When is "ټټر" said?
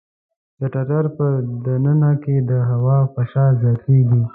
0.73-1.05